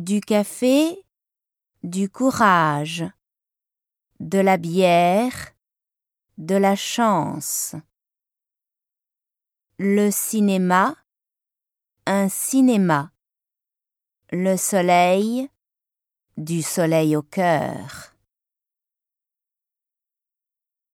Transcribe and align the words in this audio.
du 0.00 0.22
café, 0.22 1.04
du 1.82 2.08
courage, 2.08 3.04
de 4.18 4.38
la 4.38 4.56
bière, 4.56 5.52
de 6.38 6.54
la 6.54 6.74
chance. 6.74 7.74
Le 9.78 10.10
cinéma, 10.10 10.96
un 12.06 12.30
cinéma. 12.30 13.12
Le 14.32 14.56
soleil, 14.56 15.50
du 16.38 16.62
soleil 16.62 17.14
au 17.14 17.22
cœur. 17.22 18.14